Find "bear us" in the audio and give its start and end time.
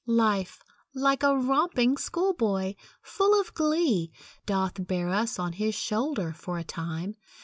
4.87-5.37